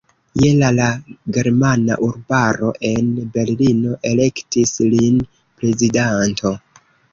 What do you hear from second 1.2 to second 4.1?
Germana Urbaro en Berlino